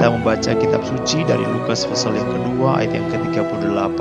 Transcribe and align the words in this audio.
kita 0.00 0.16
membaca 0.16 0.56
kitab 0.56 0.80
suci 0.80 1.28
dari 1.28 1.44
Lukas 1.44 1.84
pasal 1.84 2.16
yang 2.16 2.24
kedua 2.24 2.80
ayat 2.80 2.96
yang 2.96 3.04
ke-38 3.12 4.00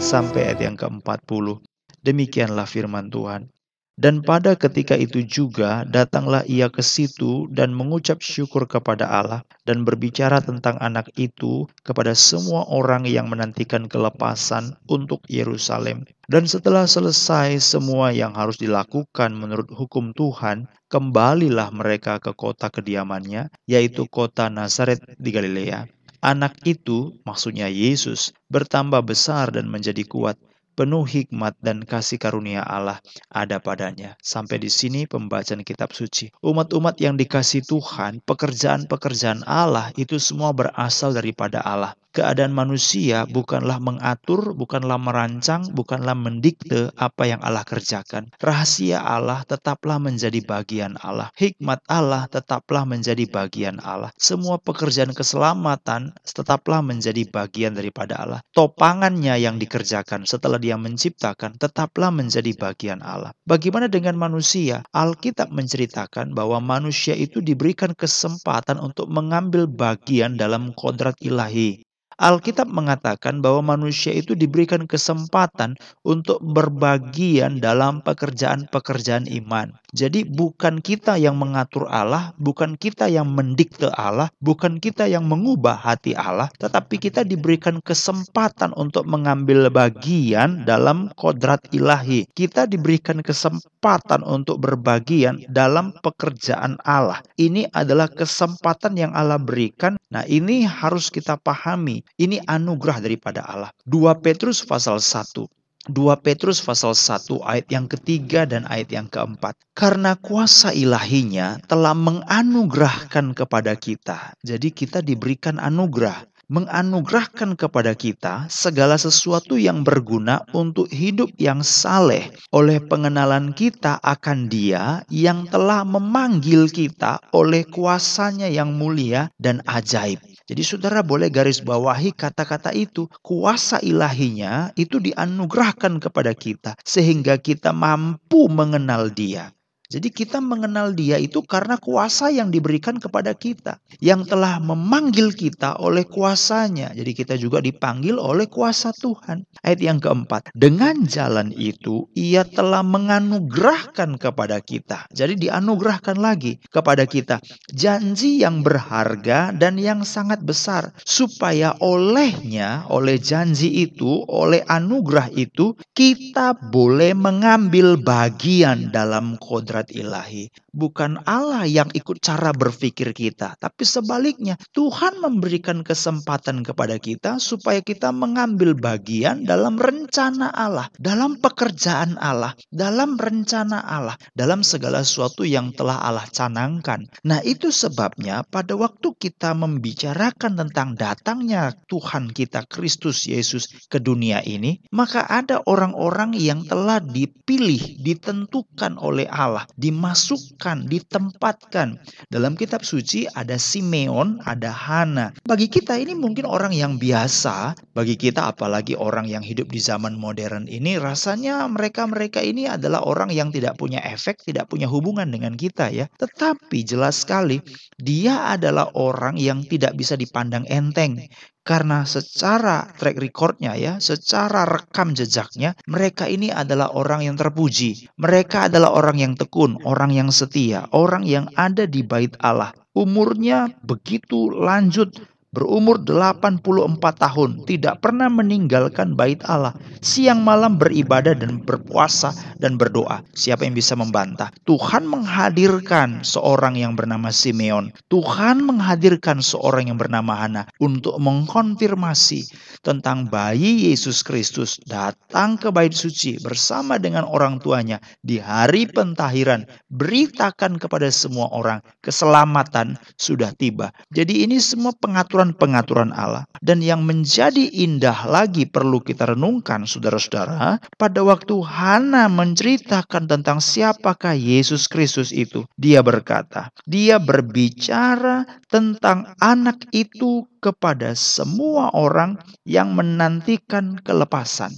sampai 0.00 0.40
ayat 0.48 0.60
yang 0.64 0.72
ke-40. 0.72 1.60
Demikianlah 2.00 2.64
firman 2.64 3.12
Tuhan. 3.12 3.52
Dan 3.94 4.26
pada 4.26 4.58
ketika 4.58 4.98
itu 4.98 5.22
juga 5.22 5.86
datanglah 5.86 6.42
ia 6.50 6.66
ke 6.66 6.82
situ 6.82 7.46
dan 7.54 7.70
mengucap 7.70 8.18
syukur 8.26 8.66
kepada 8.66 9.06
Allah 9.06 9.46
dan 9.62 9.86
berbicara 9.86 10.42
tentang 10.42 10.74
anak 10.82 11.14
itu 11.14 11.70
kepada 11.86 12.10
semua 12.18 12.66
orang 12.66 13.06
yang 13.06 13.30
menantikan 13.30 13.86
kelepasan 13.86 14.74
untuk 14.90 15.22
Yerusalem. 15.30 16.10
Dan 16.26 16.50
setelah 16.50 16.90
selesai 16.90 17.62
semua 17.62 18.10
yang 18.10 18.34
harus 18.34 18.58
dilakukan 18.58 19.30
menurut 19.30 19.70
hukum 19.70 20.10
Tuhan, 20.10 20.66
kembalilah 20.90 21.70
mereka 21.70 22.18
ke 22.18 22.34
kota 22.34 22.74
kediamannya, 22.74 23.46
yaitu 23.70 24.10
kota 24.10 24.50
Nazaret 24.50 24.98
di 25.22 25.30
Galilea. 25.30 25.86
Anak 26.24 26.58
itu, 26.66 27.20
maksudnya 27.22 27.70
Yesus, 27.70 28.32
bertambah 28.50 29.04
besar 29.06 29.52
dan 29.52 29.68
menjadi 29.68 30.02
kuat 30.08 30.34
penuh 30.74 31.06
hikmat 31.06 31.54
dan 31.62 31.86
kasih 31.86 32.18
karunia 32.20 32.66
Allah 32.66 33.00
ada 33.30 33.62
padanya. 33.62 34.18
Sampai 34.20 34.60
di 34.60 34.68
sini 34.68 35.06
pembacaan 35.08 35.62
kitab 35.62 35.94
suci. 35.94 36.34
Umat-umat 36.42 36.98
yang 37.00 37.14
dikasih 37.14 37.64
Tuhan, 37.64 38.20
pekerjaan-pekerjaan 38.26 39.46
Allah 39.48 39.94
itu 39.96 40.20
semua 40.20 40.50
berasal 40.50 41.14
daripada 41.14 41.62
Allah 41.64 41.94
keadaan 42.14 42.54
manusia 42.54 43.26
bukanlah 43.26 43.82
mengatur, 43.82 44.54
bukanlah 44.54 44.96
merancang, 45.02 45.66
bukanlah 45.74 46.14
mendikte 46.14 46.94
apa 46.94 47.26
yang 47.26 47.42
Allah 47.42 47.66
kerjakan. 47.66 48.30
Rahasia 48.38 49.02
Allah 49.02 49.42
tetaplah 49.42 49.98
menjadi 49.98 50.38
bagian 50.46 50.94
Allah. 51.02 51.34
Hikmat 51.34 51.82
Allah 51.90 52.30
tetaplah 52.30 52.86
menjadi 52.86 53.26
bagian 53.26 53.82
Allah. 53.82 54.14
Semua 54.14 54.62
pekerjaan 54.62 55.10
keselamatan 55.10 56.14
tetaplah 56.22 56.80
menjadi 56.80 57.26
bagian 57.26 57.74
daripada 57.74 58.22
Allah. 58.22 58.40
Topangannya 58.54 59.34
yang 59.42 59.58
dikerjakan 59.58 60.22
setelah 60.24 60.62
dia 60.62 60.78
menciptakan 60.78 61.58
tetaplah 61.58 62.14
menjadi 62.14 62.54
bagian 62.54 63.02
Allah. 63.02 63.34
Bagaimana 63.42 63.90
dengan 63.90 64.14
manusia? 64.14 64.86
Alkitab 64.94 65.50
menceritakan 65.50 66.36
bahwa 66.38 66.62
manusia 66.62 67.18
itu 67.18 67.42
diberikan 67.42 67.96
kesempatan 67.98 68.78
untuk 68.78 69.10
mengambil 69.10 69.66
bagian 69.66 70.38
dalam 70.38 70.70
kodrat 70.76 71.18
ilahi. 71.18 71.82
Alkitab 72.14 72.70
mengatakan 72.70 73.42
bahwa 73.42 73.74
manusia 73.74 74.14
itu 74.14 74.38
diberikan 74.38 74.86
kesempatan 74.86 75.74
untuk 76.06 76.38
berbagian 76.38 77.58
dalam 77.58 78.06
pekerjaan-pekerjaan 78.06 79.26
iman. 79.42 79.74
Jadi 79.94 80.26
bukan 80.26 80.78
kita 80.82 81.18
yang 81.18 81.38
mengatur 81.38 81.90
Allah, 81.90 82.34
bukan 82.38 82.78
kita 82.78 83.10
yang 83.10 83.30
mendikte 83.30 83.90
Allah, 83.94 84.30
bukan 84.38 84.78
kita 84.78 85.10
yang 85.10 85.26
mengubah 85.26 85.74
hati 85.78 86.14
Allah, 86.14 86.50
tetapi 86.58 86.98
kita 87.02 87.26
diberikan 87.26 87.82
kesempatan 87.82 88.74
untuk 88.78 89.06
mengambil 89.10 89.70
bagian 89.70 90.62
dalam 90.62 91.10
kodrat 91.18 91.62
ilahi. 91.74 92.26
Kita 92.30 92.66
diberikan 92.70 93.22
kesempatan 93.22 94.22
untuk 94.22 94.62
berbagian 94.62 95.42
dalam 95.50 95.94
pekerjaan 95.98 96.78
Allah. 96.86 97.22
Ini 97.38 97.70
adalah 97.74 98.06
kesempatan 98.06 98.98
yang 98.98 99.12
Allah 99.14 99.38
berikan. 99.42 99.98
Nah, 100.14 100.22
ini 100.30 100.62
harus 100.62 101.10
kita 101.10 101.34
pahami. 101.38 102.03
Ini 102.14 102.44
anugerah 102.46 103.02
daripada 103.02 103.42
Allah. 103.42 103.70
2 103.86 104.22
Petrus 104.22 104.62
pasal 104.62 105.02
1 105.02 105.46
2 105.84 106.16
Petrus 106.24 106.64
pasal 106.64 106.96
1 106.96 107.44
ayat 107.44 107.68
yang 107.68 107.84
ketiga 107.84 108.48
dan 108.48 108.64
ayat 108.72 108.88
yang 108.88 109.04
keempat. 109.04 109.52
Karena 109.76 110.16
kuasa 110.16 110.72
ilahinya 110.72 111.60
telah 111.68 111.92
menganugerahkan 111.92 113.36
kepada 113.36 113.76
kita. 113.76 114.32
Jadi 114.40 114.72
kita 114.72 115.04
diberikan 115.04 115.60
anugerah. 115.60 116.24
Menganugerahkan 116.44 117.56
kepada 117.56 117.96
kita 117.96 118.48
segala 118.52 119.00
sesuatu 119.00 119.56
yang 119.56 119.80
berguna 119.80 120.44
untuk 120.52 120.92
hidup 120.92 121.32
yang 121.40 121.64
saleh 121.64 122.32
oleh 122.52 122.84
pengenalan 122.84 123.56
kita 123.56 123.96
akan 124.00 124.52
dia 124.52 125.04
yang 125.08 125.48
telah 125.48 125.88
memanggil 125.88 126.68
kita 126.68 127.16
oleh 127.32 127.64
kuasanya 127.64 128.48
yang 128.48 128.76
mulia 128.76 129.32
dan 129.40 129.64
ajaib. 129.64 130.20
Jadi 130.44 130.60
saudara 130.60 131.00
boleh 131.00 131.32
garis 131.32 131.64
bawahi 131.64 132.12
kata-kata 132.12 132.76
itu. 132.76 133.08
Kuasa 133.24 133.80
ilahinya 133.80 134.76
itu 134.76 135.00
dianugerahkan 135.00 135.96
kepada 136.04 136.36
kita. 136.36 136.76
Sehingga 136.84 137.40
kita 137.40 137.72
mampu 137.72 138.52
mengenal 138.52 139.08
dia. 139.08 139.56
Jadi 139.94 140.10
kita 140.10 140.42
mengenal 140.42 140.90
dia 140.90 141.22
itu 141.22 141.38
karena 141.46 141.78
kuasa 141.78 142.26
yang 142.34 142.50
diberikan 142.50 142.98
kepada 142.98 143.30
kita. 143.30 143.78
Yang 144.02 144.34
telah 144.34 144.58
memanggil 144.58 145.30
kita 145.30 145.78
oleh 145.78 146.02
kuasanya. 146.02 146.90
Jadi 146.98 147.14
kita 147.14 147.38
juga 147.38 147.62
dipanggil 147.62 148.18
oleh 148.18 148.50
kuasa 148.50 148.90
Tuhan. 148.90 149.46
Ayat 149.62 149.78
yang 149.78 150.02
keempat. 150.02 150.50
Dengan 150.50 151.06
jalan 151.06 151.54
itu 151.54 152.10
ia 152.18 152.42
telah 152.42 152.82
menganugerahkan 152.82 154.18
kepada 154.18 154.58
kita. 154.58 155.06
Jadi 155.14 155.46
dianugerahkan 155.46 156.18
lagi 156.18 156.58
kepada 156.74 157.06
kita. 157.06 157.38
Janji 157.70 158.42
yang 158.42 158.66
berharga 158.66 159.54
dan 159.54 159.78
yang 159.78 160.02
sangat 160.02 160.42
besar. 160.42 160.90
Supaya 161.06 161.78
olehnya, 161.78 162.82
oleh 162.90 163.22
janji 163.22 163.86
itu, 163.86 164.26
oleh 164.26 164.66
anugerah 164.66 165.30
itu, 165.38 165.78
kita 165.94 166.58
boleh 166.58 167.14
mengambil 167.14 167.94
bagian 167.94 168.90
dalam 168.90 169.38
kodrat 169.38 169.83
kodrat 169.84 169.90
ilahi. 169.90 170.50
Bukan 170.74 171.22
Allah 171.22 171.70
yang 171.70 171.86
ikut 171.94 172.18
cara 172.18 172.50
berpikir 172.50 173.14
kita, 173.14 173.54
tapi 173.62 173.86
sebaliknya 173.86 174.58
Tuhan 174.74 175.22
memberikan 175.22 175.86
kesempatan 175.86 176.66
kepada 176.66 176.98
kita 176.98 177.38
supaya 177.38 177.78
kita 177.78 178.10
mengambil 178.10 178.74
bagian 178.74 179.46
dalam 179.46 179.78
rencana 179.78 180.50
Allah, 180.50 180.90
dalam 180.98 181.38
pekerjaan 181.38 182.18
Allah, 182.18 182.58
dalam 182.74 183.14
rencana 183.14 183.86
Allah, 183.86 184.18
dalam 184.34 184.66
segala 184.66 185.06
sesuatu 185.06 185.46
yang 185.46 185.70
telah 185.70 186.02
Allah 186.02 186.26
canangkan. 186.26 187.06
Nah, 187.22 187.38
itu 187.46 187.70
sebabnya 187.70 188.42
pada 188.42 188.74
waktu 188.74 189.14
kita 189.14 189.54
membicarakan 189.54 190.58
tentang 190.58 190.98
datangnya 190.98 191.70
Tuhan 191.86 192.34
kita 192.34 192.66
Kristus 192.66 193.30
Yesus 193.30 193.70
ke 193.86 194.02
dunia 194.02 194.42
ini, 194.42 194.82
maka 194.90 195.22
ada 195.22 195.62
orang-orang 195.70 196.34
yang 196.34 196.66
telah 196.66 196.98
dipilih, 196.98 198.02
ditentukan 198.02 198.98
oleh 198.98 199.30
Allah 199.30 199.70
dimasukkan, 199.78 200.63
ditempatkan. 200.88 202.00
Dalam 202.32 202.56
kitab 202.56 202.80
suci 202.80 203.28
ada 203.28 203.60
Simeon, 203.60 204.40
ada 204.48 204.72
Hana. 204.72 205.36
Bagi 205.44 205.68
kita 205.68 206.00
ini 206.00 206.16
mungkin 206.16 206.48
orang 206.48 206.72
yang 206.72 206.96
biasa, 206.96 207.76
bagi 207.92 208.16
kita 208.16 208.48
apalagi 208.56 208.96
orang 208.96 209.28
yang 209.28 209.44
hidup 209.44 209.68
di 209.68 209.78
zaman 209.84 210.16
modern 210.16 210.64
ini 210.64 210.96
rasanya 210.96 211.68
mereka-mereka 211.68 212.40
ini 212.40 212.64
adalah 212.64 213.04
orang 213.04 213.28
yang 213.28 213.52
tidak 213.52 213.76
punya 213.76 214.00
efek, 214.00 214.40
tidak 214.40 214.72
punya 214.72 214.88
hubungan 214.88 215.28
dengan 215.28 215.52
kita 215.52 215.92
ya. 215.92 216.08
Tetapi 216.16 216.80
jelas 216.88 217.20
sekali 217.20 217.60
dia 218.00 218.48
adalah 218.48 218.88
orang 218.96 219.36
yang 219.36 219.60
tidak 219.68 219.92
bisa 219.92 220.16
dipandang 220.16 220.64
enteng 220.72 221.20
karena 221.64 222.04
secara 222.04 222.92
track 222.94 223.16
recordnya 223.16 223.72
ya, 223.74 223.96
secara 223.96 224.68
rekam 224.68 225.16
jejaknya, 225.16 225.72
mereka 225.88 226.28
ini 226.28 226.52
adalah 226.52 226.92
orang 226.92 227.24
yang 227.24 227.40
terpuji. 227.40 228.12
Mereka 228.20 228.68
adalah 228.68 228.92
orang 228.92 229.16
yang 229.16 229.32
tekun, 229.34 229.80
orang 229.88 230.12
yang 230.12 230.28
setia, 230.28 230.86
orang 230.92 231.24
yang 231.24 231.48
ada 231.56 231.88
di 231.88 232.04
bait 232.04 232.36
Allah. 232.44 232.76
Umurnya 232.94 233.74
begitu 233.82 234.54
lanjut 234.54 235.18
berumur 235.54 236.02
84 236.02 236.58
tahun, 236.98 237.50
tidak 237.64 238.02
pernah 238.02 238.26
meninggalkan 238.26 239.14
bait 239.14 239.38
Allah. 239.46 239.72
Siang 240.02 240.42
malam 240.42 240.76
beribadah 240.76 241.32
dan 241.38 241.62
berpuasa 241.62 242.34
dan 242.58 242.74
berdoa. 242.74 243.22
Siapa 243.32 243.62
yang 243.62 243.78
bisa 243.78 243.94
membantah? 243.94 244.50
Tuhan 244.66 245.06
menghadirkan 245.06 246.26
seorang 246.26 246.74
yang 246.74 246.98
bernama 246.98 247.30
Simeon. 247.30 247.94
Tuhan 248.10 248.66
menghadirkan 248.66 249.40
seorang 249.40 249.88
yang 249.94 249.98
bernama 250.00 250.34
Hana 250.34 250.62
untuk 250.82 251.16
mengkonfirmasi 251.22 252.50
tentang 252.84 253.30
bayi 253.30 253.88
Yesus 253.92 254.20
Kristus 254.26 254.80
datang 254.84 255.56
ke 255.56 255.70
bait 255.70 255.94
suci 255.94 256.40
bersama 256.42 256.98
dengan 256.98 257.24
orang 257.24 257.60
tuanya 257.60 258.02
di 258.20 258.40
hari 258.40 258.88
pentahiran. 258.88 259.64
Beritakan 259.92 260.80
kepada 260.80 261.08
semua 261.12 261.52
orang 261.52 261.84
keselamatan 262.00 262.96
sudah 263.20 263.52
tiba. 263.56 263.92
Jadi 264.12 264.44
ini 264.48 264.56
semua 264.58 264.96
pengaturan 264.96 265.43
pengaturan 265.52 266.16
Allah. 266.16 266.48
Dan 266.64 266.80
yang 266.80 267.04
menjadi 267.04 267.68
indah 267.68 268.24
lagi 268.24 268.64
perlu 268.64 269.04
kita 269.04 269.36
renungkan 269.36 269.84
saudara-saudara, 269.84 270.80
pada 270.96 271.20
waktu 271.20 271.60
Hana 271.60 272.32
menceritakan 272.32 273.28
tentang 273.28 273.60
siapakah 273.60 274.32
Yesus 274.32 274.88
Kristus 274.88 275.28
itu, 275.28 275.68
dia 275.76 276.00
berkata, 276.00 276.72
dia 276.88 277.20
berbicara 277.20 278.48
tentang 278.72 279.36
anak 279.44 279.84
itu 279.92 280.48
kepada 280.64 281.12
semua 281.12 281.92
orang 281.92 282.40
yang 282.64 282.96
menantikan 282.96 284.00
kelepasan. 284.00 284.72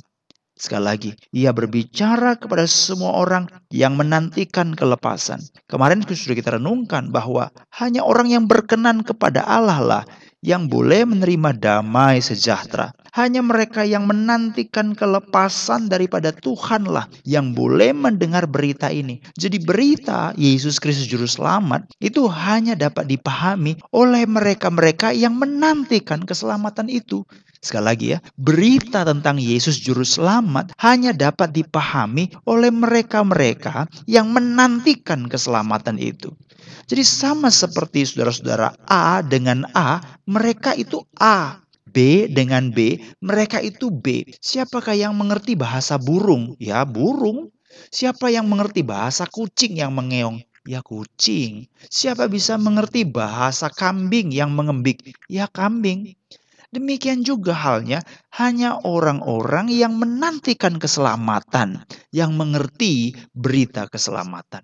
Sekali 0.56 0.84
lagi, 0.88 1.10
ia 1.36 1.52
berbicara 1.52 2.40
kepada 2.40 2.64
semua 2.64 3.12
orang 3.12 3.44
yang 3.68 3.92
menantikan 3.92 4.72
kelepasan. 4.72 5.44
Kemarin 5.68 6.00
sudah 6.00 6.32
kita 6.32 6.56
renungkan 6.56 7.12
bahwa 7.12 7.52
hanya 7.76 8.00
orang 8.00 8.32
yang 8.32 8.48
berkenan 8.48 9.04
kepada 9.04 9.44
Allah 9.44 9.84
lah 9.84 10.02
yang 10.44 10.68
boleh 10.68 11.08
menerima 11.08 11.56
damai 11.56 12.20
sejahtera. 12.20 12.92
Hanya 13.16 13.40
mereka 13.40 13.80
yang 13.80 14.04
menantikan 14.04 14.92
kelepasan 14.92 15.88
daripada 15.88 16.36
Tuhanlah 16.36 17.08
yang 17.24 17.56
boleh 17.56 17.96
mendengar 17.96 18.44
berita 18.44 18.92
ini. 18.92 19.24
Jadi 19.40 19.56
berita 19.56 20.36
Yesus 20.36 20.76
Kristus 20.76 21.08
Juru 21.08 21.24
Selamat 21.24 21.88
itu 21.96 22.28
hanya 22.28 22.76
dapat 22.76 23.08
dipahami 23.08 23.80
oleh 23.96 24.28
mereka-mereka 24.28 25.16
yang 25.16 25.32
menantikan 25.40 26.28
keselamatan 26.28 26.92
itu. 26.92 27.24
Sekali 27.64 27.84
lagi 27.88 28.06
ya, 28.12 28.18
berita 28.36 29.02
tentang 29.02 29.40
Yesus 29.40 29.80
Juru 29.80 30.04
Selamat 30.04 30.76
hanya 30.84 31.16
dapat 31.16 31.56
dipahami 31.56 32.30
oleh 32.44 32.68
mereka-mereka 32.68 33.88
yang 34.04 34.28
menantikan 34.28 35.24
keselamatan 35.24 35.96
itu. 35.96 36.36
Jadi 36.86 37.02
sama 37.02 37.48
seperti 37.50 38.06
saudara-saudara 38.06 38.74
A 38.86 39.20
dengan 39.22 39.66
A, 39.74 40.00
mereka 40.26 40.72
itu 40.74 41.02
A. 41.18 41.62
B 41.86 42.28
dengan 42.28 42.68
B, 42.76 43.00
mereka 43.24 43.56
itu 43.64 43.88
B. 43.88 44.28
Siapakah 44.36 44.92
yang 44.92 45.16
mengerti 45.16 45.56
bahasa 45.56 45.96
burung? 45.96 46.52
Ya, 46.60 46.84
burung. 46.84 47.48
Siapa 47.88 48.28
yang 48.28 48.44
mengerti 48.52 48.84
bahasa 48.84 49.24
kucing 49.24 49.80
yang 49.80 49.96
mengeong? 49.96 50.44
Ya 50.66 50.82
kucing. 50.82 51.70
Siapa 51.88 52.26
bisa 52.26 52.58
mengerti 52.58 53.06
bahasa 53.06 53.70
kambing 53.70 54.34
yang 54.34 54.52
mengembik? 54.52 55.14
Ya 55.30 55.46
kambing. 55.46 56.18
Demikian 56.76 57.24
juga 57.24 57.56
halnya 57.56 58.04
hanya 58.36 58.76
orang-orang 58.84 59.72
yang 59.72 59.96
menantikan 59.96 60.76
keselamatan, 60.76 61.88
yang 62.12 62.36
mengerti 62.36 63.16
berita 63.32 63.88
keselamatan. 63.88 64.60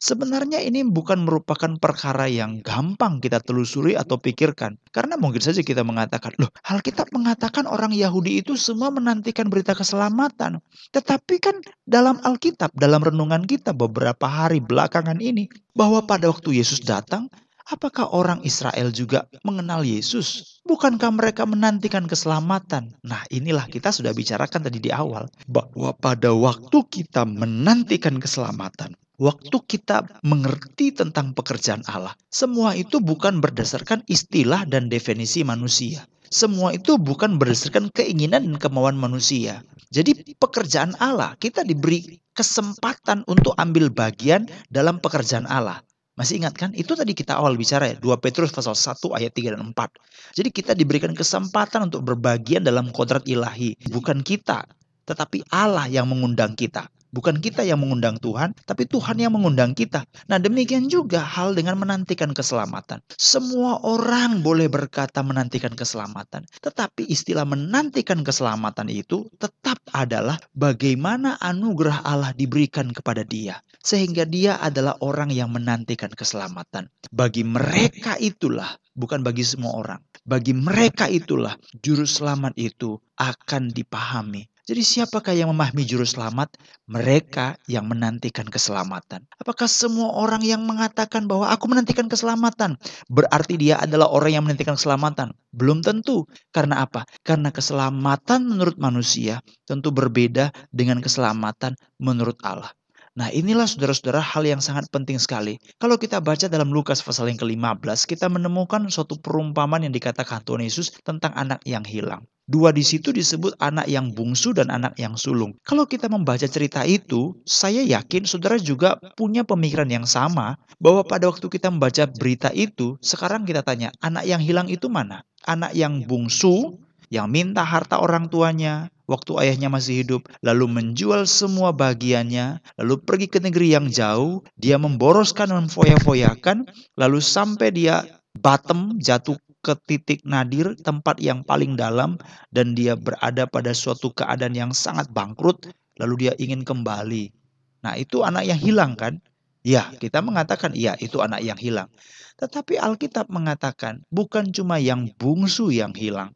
Sebenarnya 0.00 0.64
ini 0.64 0.80
bukan 0.88 1.28
merupakan 1.28 1.68
perkara 1.76 2.32
yang 2.32 2.64
gampang 2.64 3.20
kita 3.20 3.44
telusuri 3.44 3.92
atau 3.92 4.16
pikirkan. 4.16 4.80
Karena 4.88 5.20
mungkin 5.20 5.44
saja 5.44 5.60
kita 5.60 5.84
mengatakan, 5.84 6.32
loh 6.40 6.48
Alkitab 6.64 7.12
mengatakan 7.12 7.68
orang 7.68 7.92
Yahudi 7.92 8.40
itu 8.40 8.56
semua 8.56 8.88
menantikan 8.88 9.52
berita 9.52 9.76
keselamatan. 9.76 10.64
Tetapi 10.96 11.34
kan 11.44 11.60
dalam 11.84 12.24
Alkitab, 12.24 12.72
dalam 12.72 13.04
renungan 13.04 13.44
kita 13.44 13.76
beberapa 13.76 14.24
hari 14.24 14.64
belakangan 14.64 15.20
ini, 15.20 15.52
bahwa 15.76 16.08
pada 16.08 16.32
waktu 16.32 16.56
Yesus 16.56 16.80
datang, 16.80 17.28
Apakah 17.70 18.10
orang 18.10 18.42
Israel 18.42 18.90
juga 18.90 19.30
mengenal 19.46 19.86
Yesus? 19.86 20.58
Bukankah 20.66 21.14
mereka 21.14 21.46
menantikan 21.46 22.02
keselamatan? 22.10 22.98
Nah, 23.06 23.22
inilah 23.30 23.70
kita 23.70 23.94
sudah 23.94 24.10
bicarakan 24.10 24.66
tadi 24.66 24.82
di 24.82 24.90
awal 24.90 25.30
bahwa 25.46 25.94
pada 25.94 26.34
waktu 26.34 26.82
kita 26.90 27.22
menantikan 27.30 28.18
keselamatan, 28.18 28.98
waktu 29.22 29.54
kita 29.70 30.02
mengerti 30.26 30.90
tentang 30.90 31.30
pekerjaan 31.30 31.86
Allah, 31.86 32.18
semua 32.26 32.74
itu 32.74 32.98
bukan 32.98 33.38
berdasarkan 33.38 34.02
istilah 34.10 34.66
dan 34.66 34.90
definisi 34.90 35.46
manusia. 35.46 36.02
Semua 36.26 36.74
itu 36.74 36.98
bukan 36.98 37.38
berdasarkan 37.38 37.94
keinginan 37.94 38.50
dan 38.50 38.56
kemauan 38.58 38.98
manusia. 38.98 39.62
Jadi 39.94 40.34
pekerjaan 40.34 40.98
Allah, 40.98 41.38
kita 41.38 41.62
diberi 41.62 42.18
kesempatan 42.34 43.22
untuk 43.30 43.54
ambil 43.58 43.94
bagian 43.94 44.50
dalam 44.70 44.98
pekerjaan 44.98 45.46
Allah. 45.46 45.86
Masih 46.18 46.42
ingat 46.42 46.58
kan? 46.58 46.70
Itu 46.74 46.98
tadi 46.98 47.14
kita 47.14 47.38
awal 47.38 47.54
bicara 47.54 47.90
ya, 47.90 47.96
2 47.96 48.22
Petrus 48.22 48.50
pasal 48.50 48.74
1 48.74 49.16
ayat 49.16 49.32
3 49.32 49.54
dan 49.54 49.62
4. 49.70 50.36
Jadi 50.36 50.48
kita 50.50 50.72
diberikan 50.74 51.14
kesempatan 51.14 51.86
untuk 51.86 52.02
berbagian 52.02 52.66
dalam 52.66 52.90
kodrat 52.90 53.24
ilahi. 53.24 53.78
Bukan 53.88 54.26
kita, 54.26 54.66
tetapi 55.06 55.46
Allah 55.54 55.86
yang 55.88 56.10
mengundang 56.10 56.58
kita. 56.58 56.90
Bukan 57.10 57.42
kita 57.42 57.66
yang 57.66 57.82
mengundang 57.82 58.22
Tuhan, 58.22 58.54
tapi 58.70 58.86
Tuhan 58.86 59.18
yang 59.18 59.34
mengundang 59.34 59.74
kita. 59.74 60.06
Nah, 60.30 60.38
demikian 60.38 60.86
juga 60.86 61.26
hal 61.26 61.58
dengan 61.58 61.74
menantikan 61.74 62.30
keselamatan. 62.30 63.02
Semua 63.18 63.82
orang 63.82 64.46
boleh 64.46 64.70
berkata 64.70 65.18
menantikan 65.26 65.74
keselamatan, 65.74 66.46
tetapi 66.62 67.10
istilah 67.10 67.42
menantikan 67.42 68.22
keselamatan 68.22 68.86
itu 68.94 69.26
tetap 69.42 69.82
adalah 69.90 70.38
bagaimana 70.54 71.34
anugerah 71.42 72.06
Allah 72.06 72.30
diberikan 72.30 72.94
kepada 72.94 73.26
dia, 73.26 73.58
sehingga 73.80 74.28
dia 74.28 74.60
adalah 74.60 74.96
orang 75.00 75.32
yang 75.32 75.50
menantikan 75.50 76.12
keselamatan. 76.12 76.88
Bagi 77.10 77.42
mereka 77.42 78.16
itulah 78.20 78.76
bukan 78.92 79.24
bagi 79.24 79.42
semua 79.42 79.76
orang. 79.76 80.00
Bagi 80.24 80.52
mereka 80.52 81.08
itulah 81.08 81.56
juru 81.80 82.04
selamat 82.04 82.54
itu 82.60 83.00
akan 83.16 83.72
dipahami 83.72 84.50
jadi 84.70 84.86
siapakah 84.86 85.34
yang 85.34 85.50
memahami 85.50 85.82
juru 85.82 86.06
selamat? 86.06 86.54
Mereka 86.86 87.58
yang 87.66 87.90
menantikan 87.90 88.46
keselamatan. 88.46 89.26
Apakah 89.42 89.66
semua 89.66 90.14
orang 90.14 90.46
yang 90.46 90.62
mengatakan 90.62 91.26
bahwa 91.26 91.50
aku 91.50 91.66
menantikan 91.66 92.06
keselamatan 92.06 92.78
berarti 93.10 93.58
dia 93.58 93.82
adalah 93.82 94.06
orang 94.14 94.30
yang 94.38 94.46
menantikan 94.46 94.78
keselamatan? 94.78 95.34
Belum 95.50 95.82
tentu. 95.82 96.22
Karena 96.54 96.86
apa? 96.86 97.02
Karena 97.26 97.50
keselamatan 97.50 98.46
menurut 98.46 98.78
manusia 98.78 99.42
tentu 99.66 99.90
berbeda 99.90 100.54
dengan 100.70 101.02
keselamatan 101.02 101.74
menurut 101.98 102.38
Allah. 102.46 102.70
Nah 103.18 103.26
inilah 103.34 103.66
saudara-saudara 103.66 104.22
hal 104.22 104.46
yang 104.46 104.62
sangat 104.62 104.86
penting 104.86 105.18
sekali. 105.18 105.58
Kalau 105.82 105.98
kita 105.98 106.22
baca 106.22 106.46
dalam 106.46 106.70
Lukas 106.70 107.02
pasal 107.02 107.26
yang 107.26 107.42
ke-15, 107.42 108.06
kita 108.06 108.30
menemukan 108.30 108.86
suatu 108.86 109.18
perumpamaan 109.18 109.82
yang 109.82 109.94
dikatakan 109.94 110.46
Tuhan 110.46 110.62
Yesus 110.62 110.94
tentang 111.02 111.34
anak 111.34 111.58
yang 111.66 111.82
hilang. 111.82 112.22
Dua 112.50 112.74
di 112.74 112.82
situ 112.82 113.14
disebut 113.14 113.54
anak 113.62 113.86
yang 113.86 114.10
bungsu 114.10 114.50
dan 114.50 114.74
anak 114.74 114.98
yang 114.98 115.14
sulung. 115.14 115.54
Kalau 115.62 115.86
kita 115.86 116.10
membaca 116.10 116.42
cerita 116.46 116.82
itu, 116.82 117.38
saya 117.46 117.82
yakin 117.82 118.26
saudara 118.26 118.58
juga 118.58 118.98
punya 119.14 119.46
pemikiran 119.46 119.86
yang 119.86 120.02
sama 120.02 120.58
bahwa 120.82 121.06
pada 121.06 121.30
waktu 121.30 121.46
kita 121.46 121.70
membaca 121.70 122.10
berita 122.10 122.50
itu, 122.50 122.98
sekarang 122.98 123.46
kita 123.46 123.62
tanya, 123.62 123.94
anak 124.02 124.26
yang 124.26 124.42
hilang 124.42 124.66
itu 124.66 124.90
mana? 124.90 125.22
Anak 125.46 125.78
yang 125.78 126.02
bungsu 126.06 126.78
yang 127.10 127.26
minta 127.26 127.66
harta 127.66 127.98
orang 127.98 128.30
tuanya 128.30 128.88
waktu 129.10 129.34
ayahnya 129.42 129.66
masih 129.66 130.06
hidup, 130.06 130.22
lalu 130.46 130.70
menjual 130.70 131.26
semua 131.26 131.74
bagiannya, 131.74 132.62
lalu 132.78 132.94
pergi 133.02 133.26
ke 133.26 133.42
negeri 133.42 133.74
yang 133.74 133.90
jauh, 133.90 134.46
dia 134.54 134.78
memboroskan 134.78 135.50
dan 135.50 135.66
memfoya-foyakan, 135.66 136.70
lalu 136.94 137.18
sampai 137.18 137.74
dia 137.74 138.06
bottom 138.38 138.94
jatuh 139.02 139.34
ke 139.60 139.74
titik 139.90 140.22
nadir, 140.22 140.78
tempat 140.78 141.18
yang 141.18 141.42
paling 141.42 141.74
dalam, 141.74 142.16
dan 142.54 142.78
dia 142.78 142.94
berada 142.94 143.50
pada 143.50 143.74
suatu 143.74 144.14
keadaan 144.14 144.54
yang 144.54 144.70
sangat 144.70 145.10
bangkrut, 145.10 145.66
lalu 145.98 146.30
dia 146.30 146.32
ingin 146.38 146.62
kembali. 146.62 147.34
Nah, 147.82 147.98
itu 147.98 148.22
anak 148.22 148.46
yang 148.46 148.60
hilang, 148.62 148.94
kan? 148.94 149.18
Ya, 149.60 149.92
kita 150.00 150.24
mengatakan 150.24 150.72
iya, 150.72 150.96
itu 150.96 151.20
anak 151.20 151.44
yang 151.44 151.60
hilang. 151.60 151.92
Tetapi 152.40 152.80
Alkitab 152.80 153.28
mengatakan 153.28 154.00
bukan 154.08 154.48
cuma 154.56 154.80
yang 154.80 155.12
bungsu 155.20 155.68
yang 155.68 155.92
hilang. 155.92 156.32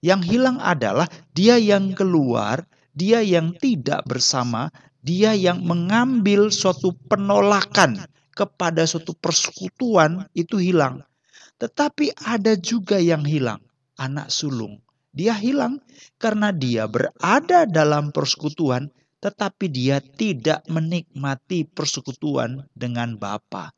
Yang 0.00 0.20
hilang 0.36 0.58
adalah 0.60 1.06
dia 1.32 1.56
yang 1.56 1.92
keluar, 1.96 2.64
dia 2.92 3.22
yang 3.24 3.54
tidak 3.56 4.04
bersama, 4.04 4.68
dia 5.00 5.32
yang 5.32 5.64
mengambil 5.64 6.52
suatu 6.52 6.92
penolakan 7.08 8.04
kepada 8.36 8.84
suatu 8.84 9.16
persekutuan 9.16 10.28
itu 10.36 10.60
hilang. 10.60 11.04
Tetapi 11.60 12.16
ada 12.24 12.56
juga 12.56 12.96
yang 12.96 13.24
hilang, 13.24 13.60
anak 14.00 14.32
sulung. 14.32 14.80
Dia 15.10 15.34
hilang 15.36 15.82
karena 16.16 16.54
dia 16.54 16.86
berada 16.86 17.66
dalam 17.66 18.14
persekutuan, 18.14 18.88
tetapi 19.20 19.68
dia 19.68 20.00
tidak 20.00 20.64
menikmati 20.70 21.68
persekutuan 21.68 22.64
dengan 22.72 23.20
Bapa. 23.20 23.74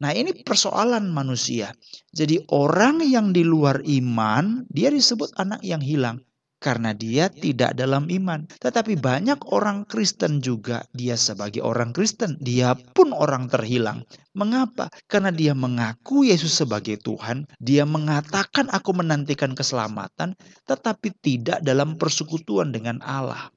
Nah, 0.00 0.16
ini 0.16 0.32
persoalan 0.40 1.12
manusia. 1.12 1.76
Jadi, 2.10 2.40
orang 2.48 3.04
yang 3.04 3.36
di 3.36 3.44
luar 3.44 3.84
iman, 3.84 4.64
dia 4.72 4.88
disebut 4.88 5.36
anak 5.36 5.60
yang 5.60 5.84
hilang 5.84 6.24
karena 6.60 6.92
dia 6.92 7.32
tidak 7.32 7.72
dalam 7.74 8.06
iman. 8.12 8.44
Tetapi 8.60 9.00
banyak 9.00 9.40
orang 9.50 9.88
Kristen 9.88 10.44
juga, 10.44 10.84
dia 10.92 11.16
sebagai 11.16 11.64
orang 11.64 11.96
Kristen, 11.96 12.36
dia 12.38 12.76
pun 12.76 13.16
orang 13.16 13.48
terhilang. 13.48 14.04
Mengapa? 14.36 14.92
Karena 15.08 15.32
dia 15.32 15.56
mengaku 15.56 16.28
Yesus 16.28 16.52
sebagai 16.52 17.00
Tuhan, 17.00 17.48
dia 17.58 17.88
mengatakan 17.88 18.68
aku 18.70 18.92
menantikan 18.92 19.56
keselamatan, 19.56 20.36
tetapi 20.68 21.16
tidak 21.24 21.64
dalam 21.64 21.96
persekutuan 21.96 22.70
dengan 22.70 23.00
Allah. 23.00 23.50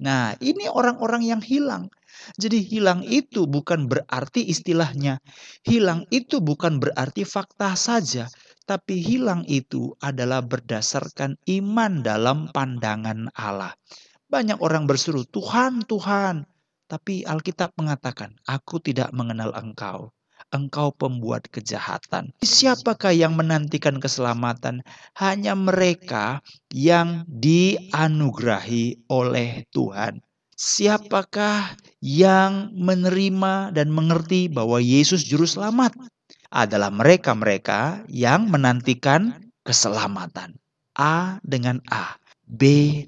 Nah, 0.00 0.36
ini 0.40 0.68
orang-orang 0.68 1.28
yang 1.28 1.42
hilang. 1.44 1.92
Jadi 2.36 2.62
hilang 2.64 3.04
itu 3.06 3.46
bukan 3.48 3.88
berarti 3.90 4.44
istilahnya. 4.46 5.20
Hilang 5.64 6.06
itu 6.12 6.40
bukan 6.40 6.80
berarti 6.80 7.24
fakta 7.24 7.74
saja. 7.74 8.28
Tapi 8.68 9.02
hilang 9.02 9.42
itu 9.50 9.92
adalah 9.98 10.46
berdasarkan 10.46 11.34
iman 11.48 12.06
dalam 12.06 12.46
pandangan 12.54 13.32
Allah. 13.34 13.74
Banyak 14.30 14.62
orang 14.62 14.86
berseru, 14.86 15.26
Tuhan, 15.26 15.82
Tuhan. 15.90 16.46
Tapi 16.86 17.26
Alkitab 17.26 17.74
mengatakan, 17.74 18.34
aku 18.46 18.78
tidak 18.78 19.10
mengenal 19.10 19.50
engkau. 19.58 20.14
Engkau 20.54 20.94
pembuat 20.94 21.50
kejahatan. 21.50 22.30
Siapakah 22.42 23.14
yang 23.14 23.34
menantikan 23.34 23.98
keselamatan? 23.98 24.82
Hanya 25.18 25.58
mereka 25.58 26.42
yang 26.70 27.26
dianugerahi 27.26 29.06
oleh 29.10 29.66
Tuhan. 29.70 30.22
Siapakah 30.60 31.72
yang 32.04 32.76
menerima 32.76 33.72
dan 33.72 33.88
mengerti 33.88 34.52
bahwa 34.52 34.76
Yesus 34.76 35.24
Juru 35.24 35.48
Selamat? 35.48 35.96
adalah 36.50 36.90
mereka-mereka 36.90 38.04
yang 38.10 38.50
menantikan 38.50 39.38
keselamatan. 39.62 40.58
A 40.98 41.38
dengan 41.46 41.78
A, 41.88 42.18
B 42.44 42.62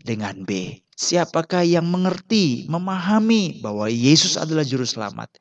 dengan 0.06 0.47
B. 0.47 0.80
Siapakah 0.94 1.66
yang 1.66 1.90
mengerti, 1.90 2.71
memahami 2.71 3.59
bahwa 3.59 3.90
Yesus 3.90 4.38
adalah 4.38 4.62
juru 4.62 4.87
selamat? 4.87 5.35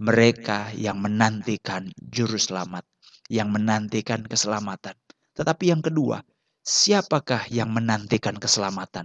Mereka 0.00 0.72
yang 0.72 1.04
menantikan 1.04 1.92
juru 2.00 2.40
selamat, 2.40 2.88
yang 3.28 3.52
menantikan 3.52 4.24
keselamatan. 4.24 4.96
Tetapi 5.36 5.68
yang 5.68 5.84
kedua, 5.84 6.24
siapakah 6.64 7.44
yang 7.52 7.68
menantikan 7.76 8.40
keselamatan? 8.40 9.04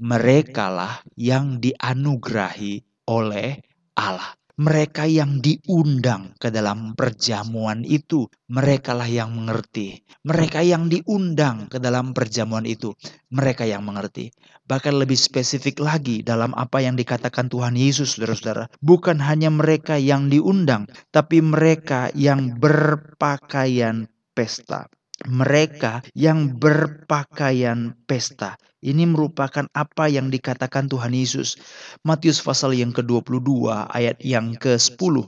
Merekalah 0.00 1.04
yang 1.18 1.60
dianugerahi 1.60 3.04
oleh 3.10 3.60
Allah 3.98 4.32
mereka 4.60 5.08
yang 5.08 5.40
diundang 5.40 6.36
ke 6.36 6.52
dalam 6.52 6.92
perjamuan 6.92 7.88
itu, 7.88 8.28
merekalah 8.52 9.08
yang 9.08 9.32
mengerti. 9.32 10.04
Mereka 10.28 10.60
yang 10.60 10.92
diundang 10.92 11.72
ke 11.72 11.80
dalam 11.80 12.12
perjamuan 12.12 12.68
itu, 12.68 12.92
mereka 13.32 13.64
yang 13.64 13.82
mengerti. 13.82 14.28
Bahkan 14.68 14.94
lebih 15.00 15.16
spesifik 15.16 15.80
lagi 15.80 16.20
dalam 16.20 16.52
apa 16.52 16.84
yang 16.84 17.00
dikatakan 17.00 17.48
Tuhan 17.48 17.74
Yesus, 17.74 18.14
saudara-saudara. 18.14 18.68
Bukan 18.84 19.24
hanya 19.24 19.48
mereka 19.48 19.96
yang 19.96 20.28
diundang, 20.28 20.84
tapi 21.08 21.40
mereka 21.40 22.12
yang 22.12 22.60
berpakaian 22.60 24.06
pesta 24.36 24.92
mereka 25.28 26.02
yang 26.18 26.58
berpakaian 26.58 27.94
pesta. 28.10 28.58
Ini 28.82 29.06
merupakan 29.06 29.70
apa 29.78 30.10
yang 30.10 30.26
dikatakan 30.26 30.90
Tuhan 30.90 31.14
Yesus. 31.14 31.54
Matius 32.02 32.42
pasal 32.42 32.74
yang 32.74 32.90
ke-22 32.90 33.70
ayat 33.86 34.18
yang 34.18 34.58
ke-10. 34.58 35.22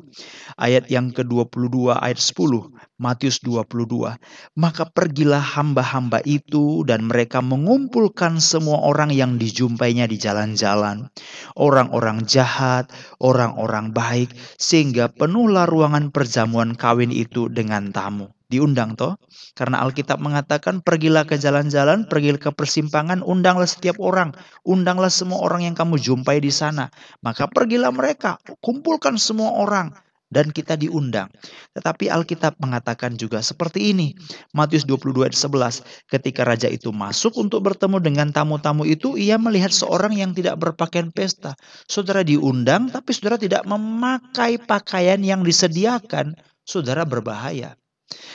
Ayat 0.59 0.91
yang 0.91 1.15
ke-22 1.15 1.95
ayat 1.95 2.19
10. 2.19 2.75
Matius 2.99 3.39
22. 3.47 4.19
Maka 4.59 4.91
pergilah 4.91 5.39
hamba-hamba 5.39 6.19
itu 6.27 6.83
dan 6.83 7.07
mereka 7.07 7.39
mengumpulkan 7.39 8.43
semua 8.43 8.83
orang 8.83 9.15
yang 9.15 9.39
dijumpainya 9.39 10.11
di 10.11 10.19
jalan-jalan. 10.19 11.15
Orang-orang 11.55 12.27
jahat, 12.27 12.91
orang-orang 13.23 13.95
baik. 13.95 14.35
Sehingga 14.59 15.15
penuhlah 15.15 15.71
ruangan 15.71 16.11
perjamuan 16.11 16.75
kawin 16.75 17.15
itu 17.15 17.47
dengan 17.47 17.95
tamu 17.95 18.35
diundang 18.55 18.95
toh 18.95 19.19
karena 19.59 19.83
Alkitab 19.83 20.23
mengatakan 20.23 20.79
pergilah 20.79 21.27
ke 21.27 21.35
jalan-jalan 21.35 22.07
pergilah 22.07 22.39
ke 22.39 22.51
persimpangan 22.55 23.27
undanglah 23.27 23.67
setiap 23.67 23.99
orang 23.99 24.31
undanglah 24.63 25.11
semua 25.11 25.43
orang 25.43 25.67
yang 25.67 25.75
kamu 25.75 25.99
jumpai 25.99 26.39
di 26.39 26.55
sana 26.55 26.87
maka 27.27 27.51
pergilah 27.51 27.91
mereka 27.91 28.39
kumpulkan 28.63 29.19
semua 29.19 29.59
orang 29.59 29.91
dan 30.35 30.51
kita 30.51 30.75
diundang. 30.75 31.31
Tetapi 31.79 32.11
Alkitab 32.11 32.59
mengatakan 32.59 33.15
juga 33.15 33.39
seperti 33.39 33.95
ini. 33.95 34.19
Matius 34.51 34.83
22 34.83 35.31
ayat 35.31 35.39
11. 35.39 36.11
Ketika 36.11 36.43
raja 36.43 36.67
itu 36.67 36.91
masuk 36.91 37.39
untuk 37.39 37.63
bertemu 37.63 38.03
dengan 38.03 38.35
tamu-tamu 38.35 38.83
itu, 38.83 39.15
ia 39.15 39.39
melihat 39.39 39.71
seorang 39.71 40.19
yang 40.19 40.35
tidak 40.35 40.59
berpakaian 40.59 41.15
pesta. 41.15 41.55
Saudara 41.87 42.27
diundang, 42.27 42.91
tapi 42.91 43.15
saudara 43.15 43.39
tidak 43.39 43.63
memakai 43.63 44.59
pakaian 44.59 45.23
yang 45.23 45.47
disediakan. 45.47 46.35
Saudara 46.67 47.07
berbahaya. 47.07 47.79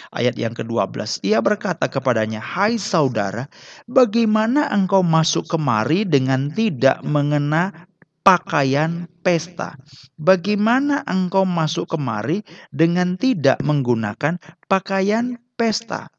Ayat 0.09 0.33
yang 0.35 0.57
ke-12, 0.57 1.21
ia 1.21 1.39
berkata 1.39 1.85
kepadanya, 1.85 2.41
"Hai 2.41 2.81
saudara, 2.81 3.45
bagaimana 3.85 4.65
engkau 4.73 5.05
masuk 5.05 5.45
kemari 5.45 6.03
dengan 6.03 6.49
tidak 6.49 7.05
mengena 7.05 7.85
pakaian 8.25 9.05
pesta? 9.21 9.77
Bagaimana 10.17 11.05
engkau 11.05 11.45
masuk 11.45 11.93
kemari 11.93 12.41
dengan 12.73 13.15
tidak 13.21 13.61
menggunakan 13.61 14.41
pakaian 14.65 15.38
pesta?" 15.53 16.09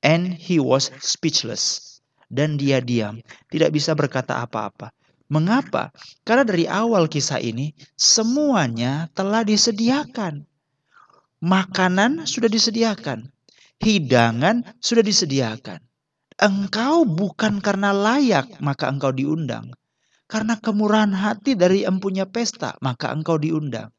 And 0.00 0.34
he 0.34 0.58
was 0.58 0.88
speechless. 0.98 1.92
Dan 2.32 2.56
dia 2.56 2.80
diam, 2.80 3.20
tidak 3.52 3.76
bisa 3.76 3.92
berkata 3.92 4.40
apa-apa. 4.40 4.88
Mengapa? 5.28 5.92
Karena 6.24 6.44
dari 6.48 6.64
awal 6.64 7.08
kisah 7.08 7.40
ini 7.40 7.76
semuanya 7.92 9.12
telah 9.12 9.44
disediakan. 9.44 10.48
Makanan 11.42 12.22
sudah 12.22 12.46
disediakan. 12.46 13.26
Hidangan 13.82 14.78
sudah 14.78 15.02
disediakan. 15.02 15.82
Engkau 16.38 17.02
bukan 17.02 17.58
karena 17.58 17.90
layak 17.90 18.62
maka 18.62 18.86
engkau 18.86 19.10
diundang. 19.10 19.74
Karena 20.30 20.54
kemurahan 20.62 21.10
hati 21.10 21.58
dari 21.58 21.82
empunya 21.82 22.30
pesta 22.30 22.78
maka 22.78 23.10
engkau 23.10 23.42
diundang. 23.42 23.90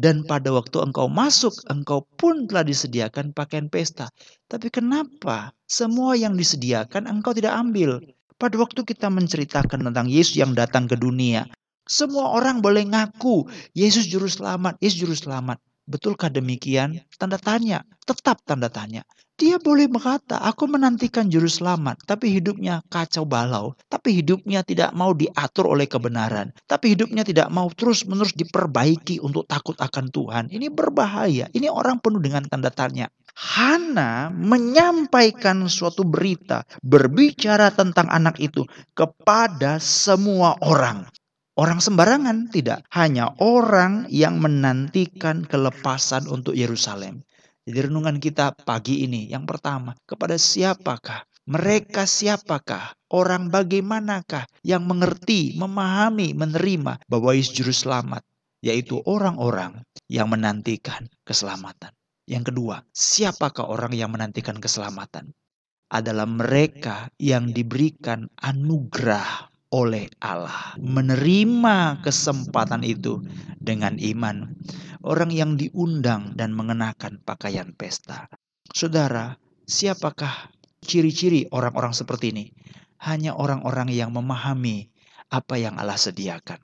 Dan 0.00 0.24
pada 0.24 0.48
waktu 0.48 0.80
engkau 0.80 1.12
masuk, 1.12 1.52
engkau 1.68 2.08
pun 2.16 2.48
telah 2.48 2.64
disediakan 2.64 3.36
pakaian 3.36 3.68
pesta. 3.68 4.08
Tapi 4.48 4.72
kenapa 4.72 5.52
semua 5.68 6.16
yang 6.16 6.40
disediakan 6.40 7.04
engkau 7.04 7.36
tidak 7.36 7.52
ambil? 7.52 8.00
Pada 8.40 8.56
waktu 8.56 8.80
kita 8.88 9.12
menceritakan 9.12 9.92
tentang 9.92 10.08
Yesus 10.08 10.40
yang 10.40 10.56
datang 10.56 10.88
ke 10.88 10.96
dunia, 10.96 11.44
semua 11.84 12.32
orang 12.32 12.64
boleh 12.64 12.88
ngaku 12.88 13.44
Yesus 13.76 14.08
juru 14.08 14.24
selamat, 14.24 14.80
Yesus 14.80 15.04
juru 15.04 15.12
selamat. 15.12 15.60
Betulkah 15.88 16.28
demikian? 16.28 17.00
Tanda 17.16 17.40
tanya, 17.40 17.80
tetap 18.04 18.44
tanda 18.44 18.68
tanya. 18.68 19.08
Dia 19.38 19.56
boleh 19.56 19.88
berkata, 19.88 20.36
aku 20.36 20.68
menantikan 20.68 21.32
juru 21.32 21.48
selamat, 21.48 22.04
tapi 22.04 22.28
hidupnya 22.36 22.84
kacau 22.92 23.24
balau. 23.24 23.72
Tapi 23.88 24.20
hidupnya 24.20 24.60
tidak 24.66 24.92
mau 24.92 25.16
diatur 25.16 25.72
oleh 25.72 25.88
kebenaran. 25.88 26.52
Tapi 26.68 26.92
hidupnya 26.92 27.24
tidak 27.24 27.48
mau 27.48 27.72
terus-menerus 27.72 28.36
diperbaiki 28.36 29.22
untuk 29.24 29.48
takut 29.48 29.78
akan 29.80 30.12
Tuhan. 30.12 30.44
Ini 30.52 30.68
berbahaya. 30.68 31.48
Ini 31.54 31.72
orang 31.72 32.04
penuh 32.04 32.20
dengan 32.20 32.44
tanda 32.50 32.68
tanya. 32.68 33.08
Hana 33.38 34.34
menyampaikan 34.34 35.70
suatu 35.70 36.02
berita, 36.02 36.66
berbicara 36.82 37.70
tentang 37.70 38.10
anak 38.10 38.42
itu 38.42 38.66
kepada 38.98 39.78
semua 39.78 40.58
orang. 40.66 41.06
Orang 41.58 41.82
sembarangan 41.82 42.54
tidak, 42.54 42.86
hanya 42.94 43.34
orang 43.42 44.06
yang 44.06 44.38
menantikan 44.38 45.42
kelepasan 45.42 46.30
untuk 46.30 46.54
Yerusalem. 46.54 47.26
Jadi 47.66 47.90
renungan 47.90 48.22
kita 48.22 48.54
pagi 48.62 49.02
ini 49.02 49.26
yang 49.26 49.42
pertama, 49.42 49.98
kepada 50.06 50.38
siapakah? 50.38 51.26
Mereka 51.50 52.06
siapakah? 52.06 52.94
Orang 53.10 53.50
bagaimanakah 53.50 54.46
yang 54.62 54.86
mengerti, 54.86 55.58
memahami, 55.58 56.30
menerima 56.30 57.02
bahwa 57.10 57.34
Yesus 57.34 57.58
juru 57.58 57.74
selamat, 57.74 58.22
yaitu 58.62 59.02
orang-orang 59.02 59.82
yang 60.06 60.30
menantikan 60.30 61.10
keselamatan. 61.26 61.90
Yang 62.30 62.54
kedua, 62.54 62.86
siapakah 62.94 63.66
orang 63.66 63.98
yang 63.98 64.14
menantikan 64.14 64.62
keselamatan? 64.62 65.34
Adalah 65.90 66.30
mereka 66.30 67.10
yang 67.18 67.50
diberikan 67.50 68.30
anugerah 68.38 69.57
oleh 69.72 70.08
Allah. 70.24 70.76
Menerima 70.80 72.00
kesempatan 72.00 72.84
itu 72.84 73.20
dengan 73.60 74.00
iman. 74.00 74.56
Orang 75.04 75.30
yang 75.30 75.54
diundang 75.54 76.34
dan 76.34 76.52
mengenakan 76.56 77.22
pakaian 77.22 77.70
pesta. 77.76 78.26
Saudara, 78.74 79.38
siapakah 79.64 80.50
ciri-ciri 80.82 81.48
orang-orang 81.54 81.94
seperti 81.94 82.34
ini? 82.34 82.46
Hanya 82.98 83.36
orang-orang 83.38 83.94
yang 83.94 84.10
memahami 84.10 84.90
apa 85.30 85.54
yang 85.60 85.78
Allah 85.78 85.96
sediakan. 85.96 86.58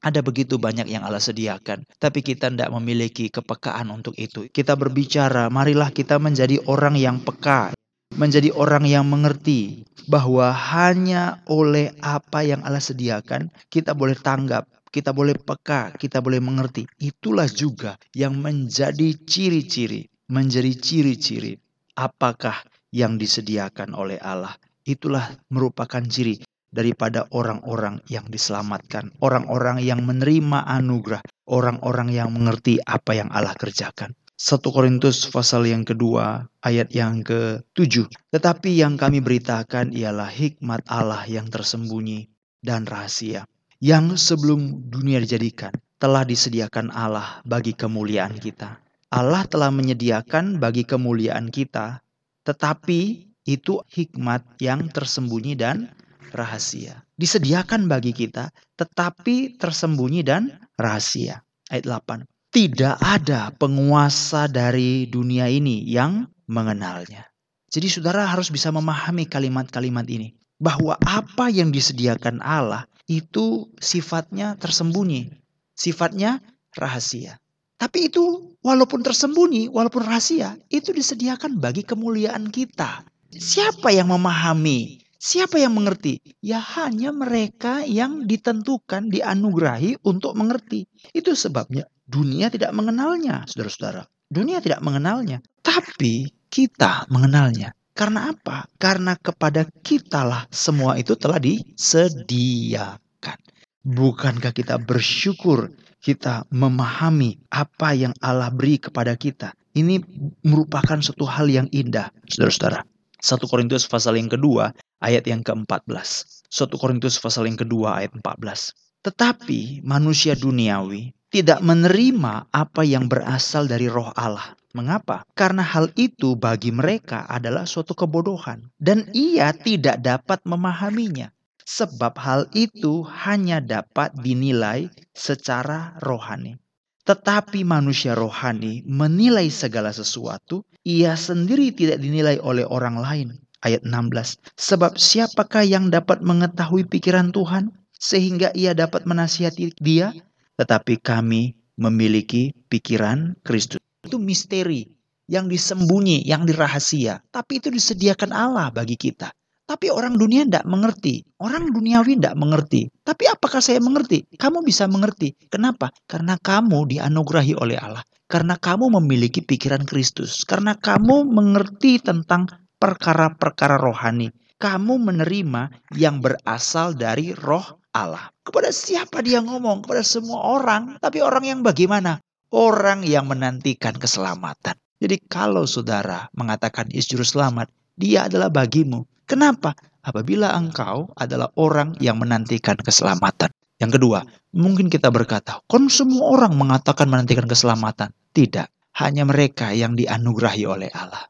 Ada 0.00 0.24
begitu 0.24 0.56
banyak 0.56 0.88
yang 0.88 1.04
Allah 1.04 1.20
sediakan, 1.20 1.84
tapi 2.00 2.24
kita 2.24 2.48
tidak 2.48 2.72
memiliki 2.72 3.28
kepekaan 3.28 3.92
untuk 3.92 4.16
itu. 4.16 4.48
Kita 4.48 4.72
berbicara, 4.72 5.52
marilah 5.52 5.92
kita 5.92 6.16
menjadi 6.16 6.56
orang 6.64 6.96
yang 6.96 7.20
peka, 7.20 7.76
menjadi 8.14 8.50
orang 8.54 8.86
yang 8.86 9.06
mengerti 9.06 9.86
bahwa 10.10 10.50
hanya 10.50 11.42
oleh 11.46 11.94
apa 12.02 12.42
yang 12.42 12.60
Allah 12.66 12.82
sediakan 12.82 13.50
kita 13.70 13.94
boleh 13.94 14.18
tanggap, 14.18 14.66
kita 14.90 15.14
boleh 15.14 15.38
peka, 15.38 15.94
kita 15.94 16.18
boleh 16.18 16.42
mengerti. 16.42 16.86
Itulah 16.98 17.46
juga 17.46 17.94
yang 18.10 18.38
menjadi 18.42 19.14
ciri-ciri, 19.22 20.10
menjadi 20.26 20.74
ciri-ciri 20.74 21.54
apakah 21.94 22.58
yang 22.90 23.14
disediakan 23.16 23.94
oleh 23.94 24.18
Allah. 24.18 24.54
Itulah 24.82 25.30
merupakan 25.52 26.02
ciri 26.02 26.42
daripada 26.70 27.26
orang-orang 27.34 28.02
yang 28.06 28.26
diselamatkan, 28.30 29.14
orang-orang 29.22 29.82
yang 29.82 30.02
menerima 30.06 30.66
anugerah, 30.66 31.22
orang-orang 31.50 32.14
yang 32.14 32.30
mengerti 32.30 32.78
apa 32.82 33.14
yang 33.14 33.30
Allah 33.30 33.54
kerjakan. 33.58 34.14
1 34.40 34.56
Korintus 34.72 35.28
pasal 35.28 35.68
yang 35.68 35.84
kedua 35.84 36.48
ayat 36.64 36.88
yang 36.96 37.20
ke-7. 37.20 38.08
Tetapi 38.32 38.72
yang 38.72 38.96
kami 38.96 39.20
beritakan 39.20 39.92
ialah 39.92 40.32
hikmat 40.32 40.80
Allah 40.88 41.28
yang 41.28 41.52
tersembunyi 41.52 42.24
dan 42.64 42.88
rahasia. 42.88 43.44
Yang 43.84 44.16
sebelum 44.32 44.88
dunia 44.88 45.20
dijadikan 45.20 45.76
telah 46.00 46.24
disediakan 46.24 46.88
Allah 46.88 47.44
bagi 47.44 47.76
kemuliaan 47.76 48.32
kita. 48.40 48.80
Allah 49.12 49.44
telah 49.44 49.68
menyediakan 49.68 50.56
bagi 50.56 50.88
kemuliaan 50.88 51.52
kita. 51.52 52.00
Tetapi 52.40 53.28
itu 53.44 53.84
hikmat 53.92 54.56
yang 54.56 54.88
tersembunyi 54.88 55.52
dan 55.52 55.92
rahasia. 56.32 57.04
Disediakan 57.12 57.92
bagi 57.92 58.16
kita 58.16 58.48
tetapi 58.80 59.60
tersembunyi 59.60 60.24
dan 60.24 60.48
rahasia. 60.80 61.44
Ayat 61.68 61.84
8 61.84 62.29
tidak 62.50 62.98
ada 62.98 63.54
penguasa 63.54 64.50
dari 64.50 65.06
dunia 65.06 65.46
ini 65.46 65.86
yang 65.86 66.26
mengenalnya. 66.50 67.30
Jadi 67.70 67.86
saudara 67.86 68.26
harus 68.26 68.50
bisa 68.50 68.74
memahami 68.74 69.30
kalimat-kalimat 69.30 70.02
ini. 70.10 70.34
Bahwa 70.60 70.98
apa 71.06 71.48
yang 71.48 71.72
disediakan 71.72 72.42
Allah 72.42 72.84
itu 73.06 73.70
sifatnya 73.78 74.58
tersembunyi. 74.58 75.30
Sifatnya 75.72 76.42
rahasia. 76.74 77.38
Tapi 77.80 78.12
itu 78.12 78.58
walaupun 78.60 79.00
tersembunyi, 79.00 79.72
walaupun 79.72 80.04
rahasia, 80.04 80.58
itu 80.68 80.92
disediakan 80.92 81.56
bagi 81.56 81.80
kemuliaan 81.86 82.52
kita. 82.52 83.08
Siapa 83.32 83.94
yang 83.94 84.12
memahami? 84.12 85.00
Siapa 85.16 85.56
yang 85.56 85.78
mengerti? 85.78 86.20
Ya 86.44 86.60
hanya 86.60 87.14
mereka 87.14 87.86
yang 87.86 88.28
ditentukan, 88.28 89.08
dianugerahi 89.08 90.02
untuk 90.04 90.36
mengerti. 90.36 90.84
Itu 91.16 91.32
sebabnya 91.32 91.88
dunia 92.10 92.50
tidak 92.50 92.74
mengenalnya, 92.74 93.46
saudara-saudara. 93.46 94.02
Dunia 94.26 94.58
tidak 94.58 94.82
mengenalnya. 94.82 95.38
Tapi 95.62 96.26
kita 96.50 97.06
mengenalnya. 97.06 97.70
Karena 97.94 98.34
apa? 98.34 98.66
Karena 98.78 99.14
kepada 99.14 99.66
kitalah 99.86 100.50
semua 100.50 100.98
itu 100.98 101.14
telah 101.14 101.38
disediakan. 101.38 103.38
Bukankah 103.86 104.50
kita 104.50 104.82
bersyukur 104.82 105.70
kita 106.00 106.48
memahami 106.48 107.36
apa 107.52 107.92
yang 107.92 108.16
Allah 108.24 108.48
beri 108.48 108.80
kepada 108.80 109.12
kita. 109.14 109.52
Ini 109.76 110.02
merupakan 110.42 110.98
suatu 110.98 111.28
hal 111.28 111.46
yang 111.46 111.68
indah, 111.70 112.10
saudara-saudara. 112.26 112.82
1 113.20 113.36
Korintus 113.46 113.84
pasal 113.84 114.16
yang 114.16 114.32
kedua, 114.32 114.72
ayat 115.04 115.28
yang 115.28 115.44
ke-14. 115.44 116.48
1 116.48 116.80
Korintus 116.80 117.20
pasal 117.20 117.46
yang 117.46 117.60
kedua, 117.60 118.00
ayat 118.00 118.16
14. 118.16 118.72
Tetapi 119.00 119.80
manusia 119.80 120.36
duniawi 120.36 121.16
tidak 121.30 121.62
menerima 121.62 122.52
apa 122.52 122.82
yang 122.84 123.06
berasal 123.06 123.64
dari 123.70 123.86
roh 123.86 124.12
Allah. 124.12 124.52
Mengapa? 124.70 125.26
Karena 125.34 125.66
hal 125.66 125.90
itu 125.98 126.38
bagi 126.38 126.70
mereka 126.70 127.26
adalah 127.26 127.66
suatu 127.66 127.96
kebodohan. 127.96 128.70
Dan 128.78 129.10
ia 129.16 129.50
tidak 129.50 129.98
dapat 129.98 130.44
memahaminya 130.46 131.34
sebab 131.70 132.18
hal 132.18 132.40
itu 132.50 133.06
hanya 133.06 133.62
dapat 133.62 134.10
dinilai 134.18 134.90
secara 135.14 135.94
rohani. 136.02 136.58
Tetapi 137.06 137.62
manusia 137.62 138.18
rohani 138.18 138.82
menilai 138.86 139.48
segala 139.50 139.94
sesuatu, 139.94 140.66
ia 140.82 141.14
sendiri 141.14 141.70
tidak 141.70 142.02
dinilai 142.02 142.42
oleh 142.42 142.66
orang 142.66 142.98
lain. 142.98 143.28
Ayat 143.60 143.84
16. 143.84 144.40
Sebab 144.56 144.96
siapakah 144.96 145.68
yang 145.68 145.92
dapat 145.92 146.24
mengetahui 146.24 146.88
pikiran 146.88 147.28
Tuhan 147.28 147.79
sehingga 148.00 148.48
ia 148.56 148.72
dapat 148.72 149.04
menasihati 149.04 149.76
dia? 149.76 150.16
Tetapi 150.56 151.04
kami 151.04 151.52
memiliki 151.76 152.56
pikiran 152.72 153.36
Kristus. 153.44 153.80
Itu 154.00 154.16
misteri 154.16 154.88
yang 155.28 155.46
disembunyi, 155.46 156.24
yang 156.24 156.48
dirahasia. 156.48 157.20
Tapi 157.28 157.60
itu 157.60 157.68
disediakan 157.68 158.32
Allah 158.32 158.72
bagi 158.72 158.96
kita. 158.96 159.30
Tapi 159.70 159.86
orang 159.86 160.18
dunia 160.18 160.42
tidak 160.42 160.66
mengerti. 160.66 161.22
Orang 161.38 161.70
duniawi 161.70 162.18
tidak 162.18 162.34
mengerti. 162.34 162.90
Tapi 163.06 163.30
apakah 163.30 163.62
saya 163.62 163.78
mengerti? 163.78 164.26
Kamu 164.34 164.66
bisa 164.66 164.90
mengerti. 164.90 165.38
Kenapa? 165.46 165.94
Karena 166.10 166.34
kamu 166.34 166.90
dianugerahi 166.90 167.54
oleh 167.54 167.78
Allah. 167.78 168.02
Karena 168.26 168.58
kamu 168.58 168.90
memiliki 168.98 169.46
pikiran 169.46 169.86
Kristus. 169.86 170.42
Karena 170.42 170.74
kamu 170.74 171.22
mengerti 171.30 172.02
tentang 172.02 172.50
perkara-perkara 172.82 173.78
rohani. 173.78 174.34
Kamu 174.58 174.98
menerima 174.98 175.94
yang 175.94 176.18
berasal 176.18 176.98
dari 176.98 177.30
roh 177.32 177.79
Allah. 177.90 178.30
Kepada 178.46 178.70
siapa 178.70 179.22
dia 179.22 179.42
ngomong? 179.42 179.82
Kepada 179.82 180.02
semua 180.06 180.42
orang. 180.58 180.98
Tapi 181.02 181.22
orang 181.22 181.44
yang 181.46 181.60
bagaimana? 181.66 182.22
Orang 182.50 183.06
yang 183.06 183.30
menantikan 183.30 183.94
keselamatan. 183.94 184.74
Jadi 185.00 185.16
kalau 185.30 185.64
saudara 185.64 186.28
mengatakan 186.36 186.90
Yesus 186.90 187.14
Juru 187.16 187.24
Selamat, 187.24 187.70
dia 187.94 188.26
adalah 188.26 188.52
bagimu. 188.52 189.06
Kenapa? 189.24 189.72
Apabila 190.02 190.52
engkau 190.56 191.12
adalah 191.14 191.52
orang 191.56 191.94
yang 192.02 192.18
menantikan 192.18 192.76
keselamatan. 192.76 193.52
Yang 193.80 193.96
kedua, 193.96 194.20
mungkin 194.52 194.92
kita 194.92 195.08
berkata, 195.08 195.64
kon 195.64 195.88
semua 195.88 196.36
orang 196.36 196.52
mengatakan 196.52 197.08
menantikan 197.08 197.48
keselamatan. 197.48 198.12
Tidak, 198.34 198.68
hanya 199.00 199.24
mereka 199.24 199.72
yang 199.72 199.96
dianugerahi 199.96 200.64
oleh 200.68 200.90
Allah. 200.92 201.24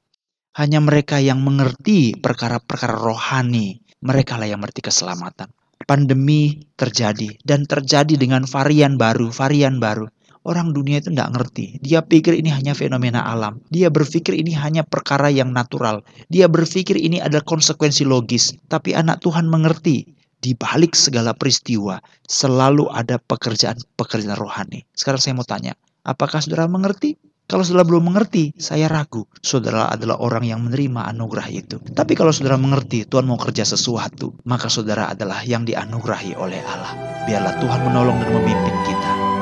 Hanya 0.58 0.82
mereka 0.82 1.22
yang 1.22 1.38
mengerti 1.46 2.18
perkara-perkara 2.18 2.98
rohani. 2.98 3.78
Mereka 4.02 4.34
lah 4.34 4.50
yang 4.50 4.58
mengerti 4.58 4.82
keselamatan. 4.82 5.54
Pandemi 5.88 6.60
terjadi 6.76 7.40
dan 7.42 7.64
terjadi 7.64 8.14
dengan 8.20 8.44
varian 8.44 9.00
baru, 9.00 9.32
varian 9.32 9.80
baru. 9.80 10.06
Orang 10.40 10.72
dunia 10.72 11.04
itu 11.04 11.12
tidak 11.12 11.36
ngerti. 11.36 11.76
Dia 11.84 12.00
pikir 12.00 12.32
ini 12.32 12.48
hanya 12.48 12.72
fenomena 12.72 13.28
alam. 13.28 13.60
Dia 13.68 13.92
berpikir 13.92 14.32
ini 14.32 14.56
hanya 14.56 14.88
perkara 14.88 15.28
yang 15.28 15.52
natural. 15.52 16.00
Dia 16.32 16.48
berpikir 16.48 16.96
ini 16.96 17.20
adalah 17.20 17.44
konsekuensi 17.44 18.08
logis. 18.08 18.56
Tapi 18.64 18.96
anak 18.96 19.20
Tuhan 19.20 19.44
mengerti. 19.44 20.08
Di 20.40 20.56
balik 20.56 20.96
segala 20.96 21.36
peristiwa 21.36 22.00
selalu 22.24 22.88
ada 22.88 23.20
pekerjaan-pekerjaan 23.20 24.40
rohani. 24.40 24.88
Sekarang 24.96 25.20
saya 25.20 25.36
mau 25.36 25.44
tanya, 25.44 25.76
apakah 26.08 26.40
saudara 26.40 26.64
mengerti? 26.64 27.20
Kalau 27.50 27.66
saudara 27.66 27.82
belum 27.82 28.14
mengerti, 28.14 28.54
saya 28.54 28.86
ragu. 28.86 29.26
Saudara 29.42 29.90
adalah 29.90 30.22
orang 30.22 30.46
yang 30.46 30.62
menerima 30.62 31.10
anugerah 31.10 31.50
itu. 31.50 31.82
Tapi 31.82 32.14
kalau 32.14 32.30
saudara 32.30 32.54
mengerti 32.54 33.10
Tuhan 33.10 33.26
mau 33.26 33.34
kerja 33.42 33.66
sesuatu, 33.66 34.38
maka 34.46 34.70
saudara 34.70 35.10
adalah 35.10 35.42
yang 35.42 35.66
dianugerahi 35.66 36.38
oleh 36.38 36.62
Allah. 36.62 36.94
Biarlah 37.26 37.58
Tuhan 37.58 37.90
menolong 37.90 38.22
dan 38.22 38.30
memimpin 38.38 38.76
kita 38.86 39.39